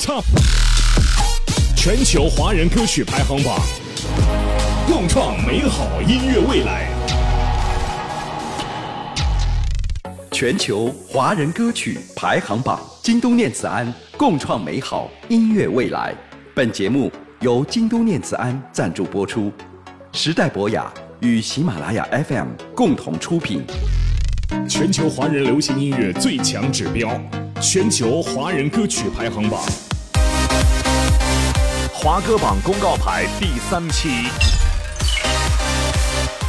[0.02, 0.26] ，Top
[1.78, 3.58] 全球华人歌曲排行榜，
[4.86, 6.90] 共创美好音乐未来。
[10.30, 16.14] 全球华人歌曲排行榜，京东念慈庵共创美好音乐未来。
[16.56, 19.52] 本节目由京都念慈庵赞助播出，
[20.12, 23.66] 时代博雅与喜马拉雅 FM 共同出品。
[24.70, 27.20] 全球华人流行音乐最强指标，
[27.60, 29.64] 全球华人歌曲排行榜，
[31.92, 34.10] 华歌榜公告牌第三期，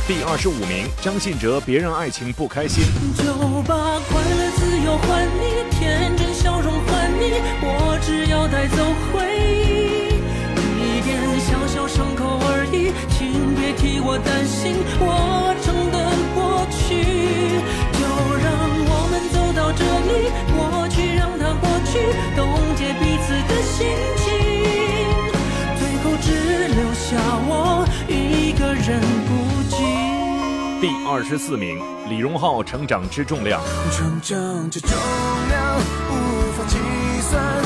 [0.06, 2.84] 第二十五名，张信哲《别让爱情不开心》。
[3.24, 3.32] 就
[3.62, 9.93] 把快乐、自由还你，天真笑容还你，我只要带走回忆，
[13.84, 16.00] 替我担心，我承担
[16.32, 17.04] 过去，
[17.92, 18.00] 就
[18.40, 18.48] 让
[18.88, 22.00] 我们走到这里，过去让它过去，
[22.34, 22.48] 冻
[22.80, 23.84] 结彼此的心
[24.24, 24.24] 情，
[25.76, 26.32] 最后只
[26.72, 29.36] 留下我一个人孤
[29.68, 29.76] 寂。
[30.80, 31.78] 第二十四名，
[32.08, 33.60] 李荣浩《成长之重量》。
[33.94, 34.88] 成长之重
[35.50, 35.76] 量
[36.08, 36.12] 无
[36.56, 36.78] 法计
[37.28, 37.62] 算，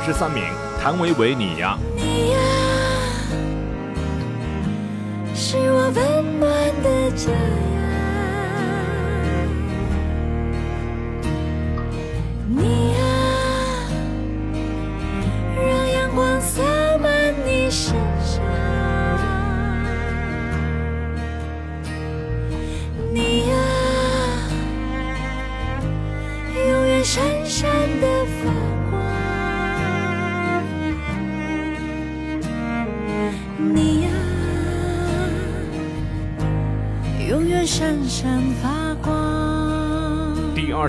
[0.00, 0.42] 二十三名，
[0.80, 1.76] 谭维维《你呀》。
[2.02, 2.38] 你呀，
[5.34, 6.50] 是我温暖
[6.82, 7.30] 的家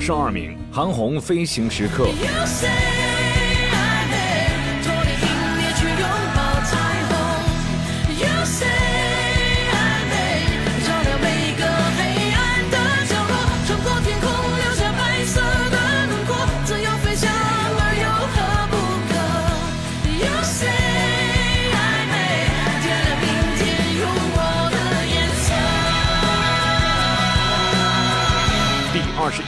[0.01, 2.07] 十二名，韩红《飞行时刻》。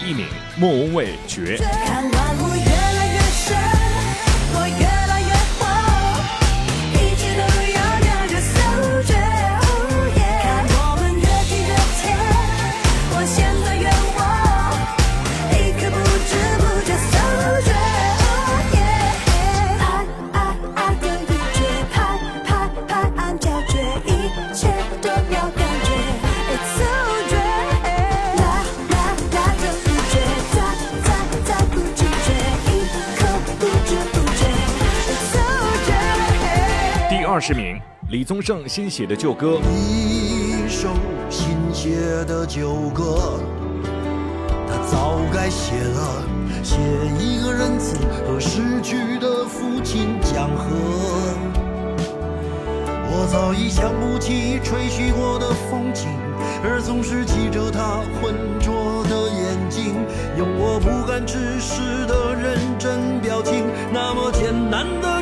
[0.06, 0.28] 一名，
[0.58, 1.58] 莫文蔚《绝》。
[38.44, 39.58] 李宗盛新写的旧歌。
[39.72, 40.90] 一首
[41.30, 43.40] 新写的旧歌，
[44.68, 46.26] 他早该写了，
[46.62, 46.76] 写
[47.18, 47.96] 一个仁慈
[48.28, 50.76] 和逝去的父亲讲和。
[53.16, 56.10] 我早已想不起吹嘘过的风景，
[56.66, 59.96] 而总是记着他浑浊的眼睛，
[60.38, 63.64] 用我不敢直视的认真表情，
[63.94, 65.22] 那么艰难的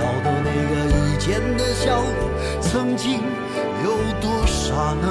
[0.00, 2.02] 你笑的那个以前的笑，
[2.62, 3.20] 曾经
[3.84, 3.90] 有
[4.20, 5.06] 多傻呢？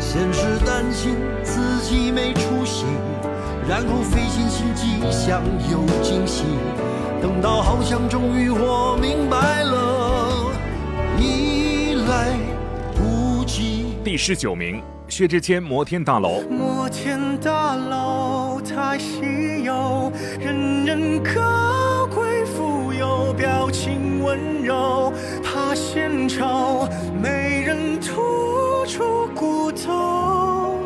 [0.00, 2.86] 先是担心自己没出息，
[3.68, 6.44] 然后费尽心机想有惊喜，
[7.20, 10.50] 等到好像终于我明白了，
[11.18, 12.30] 已来
[12.94, 13.96] 不及。
[14.02, 16.40] 第十九名，薛之谦《摩天大楼》。
[16.48, 20.10] 摩天大楼太稀有，
[20.40, 21.83] 人人高贵富有，
[23.44, 26.88] 表情温柔，怕献丑，
[27.22, 30.78] 没人吐出骨头。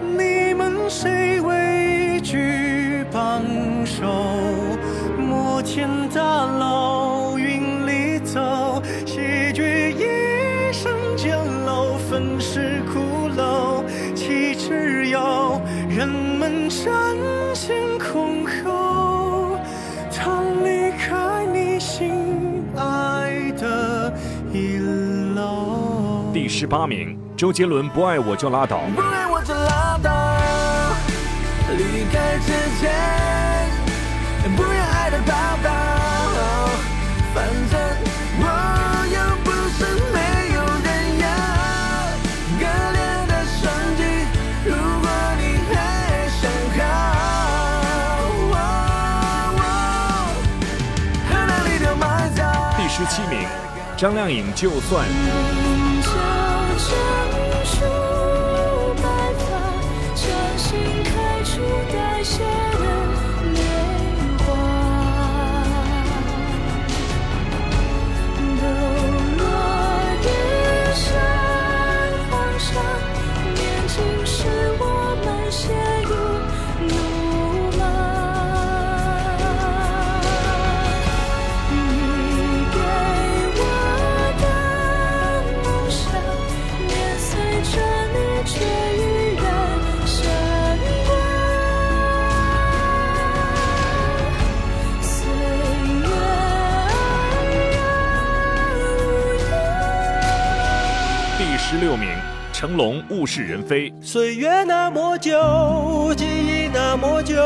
[0.00, 3.42] 你们谁畏惧帮
[3.84, 4.06] 手？
[5.18, 7.07] 摩天大楼
[26.58, 28.78] 十八名，周杰伦《不爱我就拉倒》。
[28.92, 30.10] 不爱我就拉倒，
[31.70, 32.50] 离开之
[32.80, 32.90] 前，
[34.56, 34.78] 不要，
[37.32, 37.78] 反正
[38.40, 38.42] 我
[39.06, 40.18] 又不是没
[40.56, 40.88] 有人
[41.20, 41.24] 要。
[43.28, 44.02] 的，
[44.66, 45.06] 如果
[45.38, 45.40] 你
[45.72, 45.76] 还
[46.40, 46.42] 想
[46.76, 46.82] 靠，
[52.76, 53.46] 第十七名，
[53.96, 55.06] 张靓颖就算。
[56.78, 56.94] 棱角
[57.32, 57.74] 成熟
[59.02, 59.04] 白
[59.34, 59.42] 发，
[60.14, 60.22] 掌
[60.56, 60.68] 心
[61.02, 61.60] 开出
[101.80, 102.08] 六名，
[102.52, 103.88] 成龙《物是人非》。
[104.02, 107.36] 岁月那么久，记忆那么久，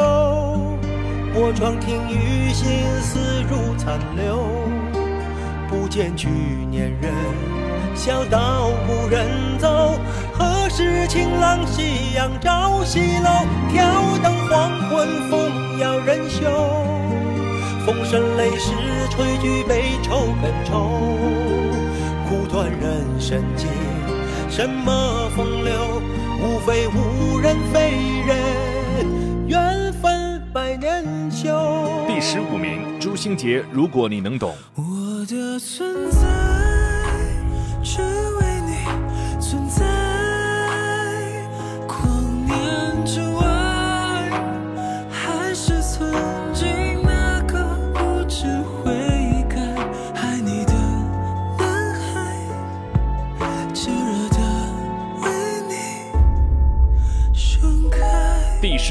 [1.35, 2.67] 我窗听雨，心
[3.03, 3.19] 思
[3.51, 4.43] 如残留。
[5.69, 6.29] 不见去
[6.71, 7.13] 年人，
[7.95, 9.29] 小道无人
[9.59, 9.99] 走。
[10.33, 13.29] 何时晴朗夕阳照西楼？
[13.71, 13.85] 挑
[14.23, 16.49] 灯黄昏，风摇人休。
[17.85, 18.73] 风声雷势，
[19.11, 20.89] 吹举悲愁更愁。
[22.29, 23.69] 苦短人生境，
[24.55, 26.03] 什么风流？
[26.39, 32.05] 无非无人非人，缘分百年修。
[32.07, 34.51] 第十五名，朱星杰《如果你能懂》。
[34.75, 36.42] 我的存在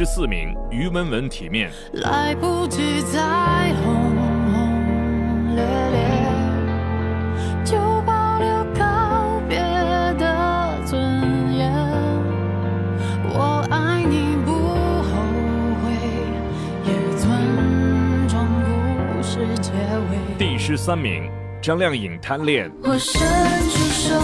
[0.02, 1.70] 十四名，于文文《体面》。
[2.02, 6.00] 来不及再轰轰烈烈，
[7.64, 9.60] 就保留告别
[10.18, 11.72] 的尊严。
[13.30, 14.52] 我爱你不
[15.04, 15.12] 后
[15.84, 15.94] 悔，
[16.84, 17.30] 也尊
[18.28, 18.40] 重
[19.14, 19.72] 故事结
[20.10, 20.18] 尾。
[20.40, 21.30] 第十三名，
[21.62, 22.68] 张靓颖《贪恋》。
[22.82, 23.22] 我伸
[23.70, 24.18] 出手，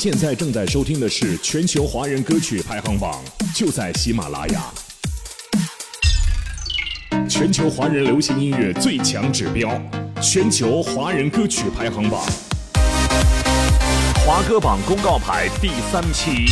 [0.00, 3.22] 现在正在收听的是全球华人歌曲排行榜，
[3.54, 4.62] 就在喜马拉雅。
[7.28, 9.70] 全球华人流行音乐最强指标，
[10.22, 12.22] 全球华人歌曲排行榜。
[14.24, 16.46] 华歌榜公告牌第三期，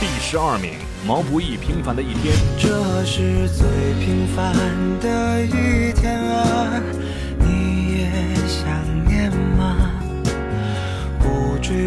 [0.00, 0.70] 第十二名，
[1.06, 2.34] 毛不易《平凡的一天》。
[2.58, 3.66] 这是最
[4.02, 4.56] 平凡
[4.98, 6.80] 的一天啊，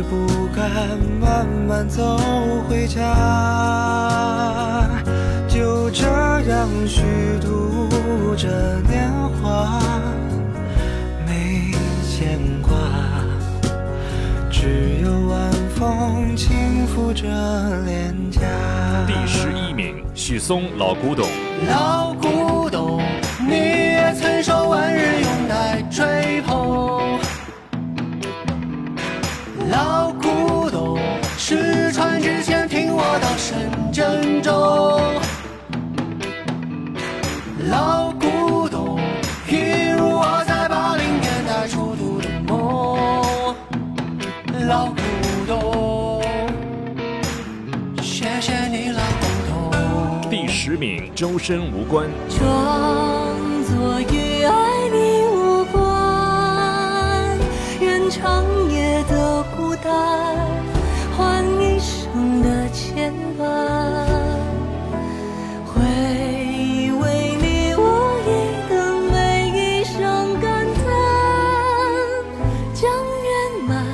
[0.09, 0.67] 不敢，
[1.21, 2.17] 慢慢走
[2.67, 2.99] 回家，
[5.47, 6.07] 就这
[6.49, 7.03] 样虚
[7.39, 8.47] 度着
[8.89, 9.79] 年华，
[11.27, 11.71] 没
[12.09, 12.71] 牵挂，
[14.49, 17.27] 只有晚风轻抚着
[17.85, 18.41] 脸颊。
[19.05, 21.27] 第十一名，许嵩《老古董》。
[21.69, 22.99] 老古董，
[23.47, 25.47] 你也曾受万人拥
[51.19, 52.07] 周身《无关》。
[52.39, 57.37] 装作与爱你无关，
[57.81, 59.93] 愿长夜的孤单，
[61.17, 63.43] 换一生的牵绊。
[65.65, 65.75] 会
[67.01, 67.83] 为你我
[68.23, 68.29] 忆
[68.69, 68.73] 的
[69.11, 69.99] 每一声
[70.39, 70.79] 感叹，
[72.73, 72.89] 将
[73.25, 73.29] 圆
[73.67, 73.85] 满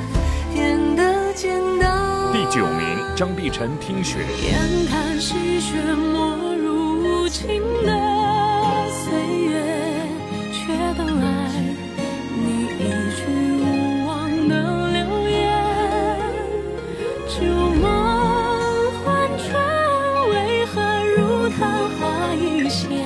[0.54, 2.32] 变得简单。
[2.32, 2.80] 第九名，
[3.16, 4.20] 张碧晨《听雪》。
[4.46, 6.45] 眼看细雪没入无
[7.36, 7.90] 情的
[8.90, 9.12] 岁
[9.44, 9.52] 月，
[10.54, 11.26] 却等来
[12.34, 12.44] 你
[12.80, 12.82] 一
[13.14, 13.20] 句
[13.60, 14.52] 无望的
[14.90, 15.36] 留言。
[17.28, 17.44] 旧
[17.78, 17.84] 梦
[19.04, 19.04] 换
[19.36, 19.52] 春，
[20.30, 20.80] 为何
[21.14, 21.18] 如
[21.50, 21.60] 昙
[22.00, 23.04] 花一现，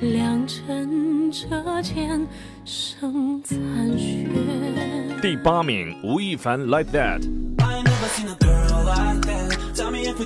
[0.00, 2.26] 良辰折剑
[2.64, 3.56] 胜残
[3.96, 4.26] 雪。
[5.22, 7.20] 第八名，吴亦凡《Like That》。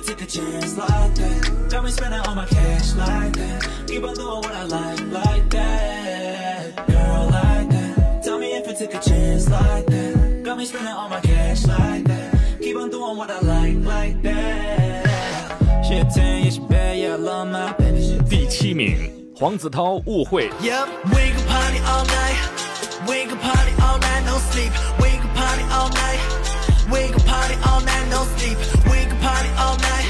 [0.00, 1.68] take a chance like that.
[1.70, 3.68] Got me spending all my cash like that.
[3.86, 6.86] Keep on doing what I like like that.
[6.86, 8.22] Girl like that.
[8.24, 10.42] Tell me if we take a chance like that.
[10.44, 12.58] Got me spending all my cash like that.
[12.62, 15.84] Keep on doing what I like like that.
[15.86, 18.00] She a 10, yeah, she bad, yeah, I love my baby.
[18.00, 20.48] She 第七名，黄子韬《误会》。
[20.62, 22.38] Yep, we can party all night.
[23.06, 24.72] We can party all night, no sleep.
[25.00, 26.20] We can party all night.
[26.90, 28.56] We can party all night, no sleep.
[29.61, 30.07] We can party all night.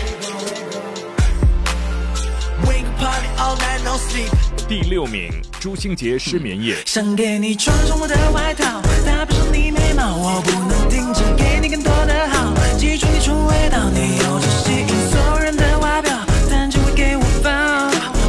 [2.66, 4.32] We can party all night, no sleep.
[4.68, 5.30] 第六名，
[5.60, 6.76] 朱星杰《失眠夜》。
[6.86, 12.54] 想给你穿上我的外套，搭配上你眉毛，我不能停止给你更多的好。
[12.78, 16.18] 记住你纯味道，你有着吸引所有人的外表，
[16.50, 17.52] 但只会给我放。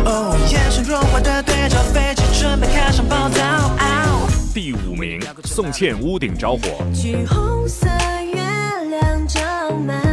[0.04, 3.70] 哦，眼神弱化的对照飞机，准备开上报道。
[4.52, 6.58] 第五名，宋茜《屋顶着火》。
[7.00, 7.86] 橘红色
[8.34, 8.42] 月
[8.90, 9.40] 亮照
[9.86, 10.11] 满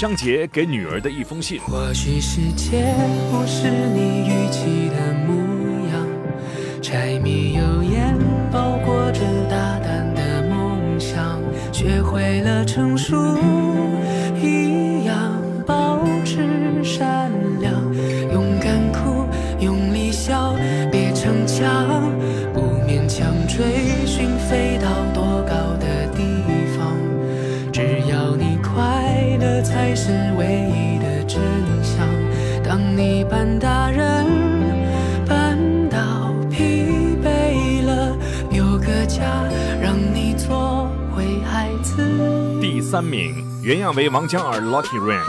[0.00, 1.60] 张杰给女儿的一封信。
[1.60, 2.94] 或许世界
[3.30, 5.34] 不是你预期的模
[5.92, 6.06] 样，
[6.80, 8.16] 柴米油盐
[8.50, 9.20] 包裹着
[9.50, 11.38] 大胆的梦想，
[11.70, 13.14] 学会了成熟
[42.90, 45.22] 三名，原样为、王嘉尔《Lucky Rain》。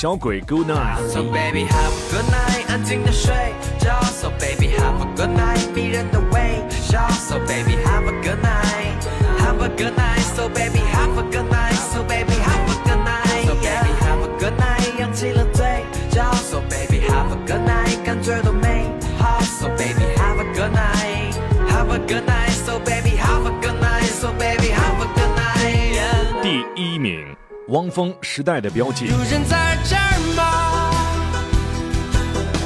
[0.00, 0.96] 小鬼《Good Night》。
[1.10, 3.34] So baby have a good night，安静的睡
[3.78, 4.00] 觉。
[4.00, 7.06] So baby have a good night，迷人的微笑。
[7.10, 10.22] So baby have a good night，have a good night。
[10.34, 16.32] So baby have a good night，So baby have a good night，So baby have a good night，扬起了嘴角。
[16.32, 18.86] So baby have a good night，感觉多美
[19.18, 19.38] 好。
[19.42, 22.56] So baby have a good night，have a good night。
[22.64, 26.42] So baby have a good night，So baby have a good night。
[26.42, 27.36] 第一名，
[27.70, 29.06] 汪峰《时代的标记》。
[29.08, 30.90] 有人在这儿吗？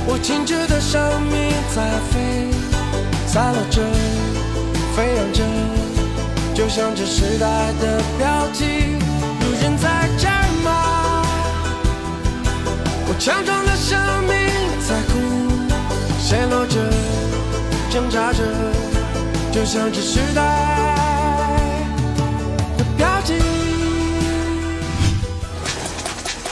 [0.07, 2.51] 我静止的生命在飞，
[3.27, 3.83] 散落着，
[4.97, 5.43] 飞扬着，
[6.55, 8.97] 就像这时代的标记。
[9.41, 10.71] 有人在这儿吗？
[13.07, 14.33] 我强壮的生命
[14.89, 15.13] 在哭，
[16.19, 16.81] 陷落着，
[17.91, 18.43] 挣扎着，
[19.53, 20.43] 就像这时代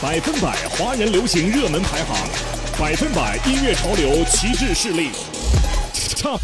[0.02, 2.28] 百分百华人流行热门排行，
[2.76, 5.10] 百分百音乐潮流旗帜势力
[6.16, 6.36] 唱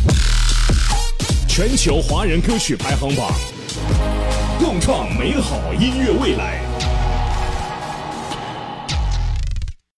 [1.49, 3.33] 全球华人歌曲排行榜，
[4.61, 6.68] 共创美好音乐未来。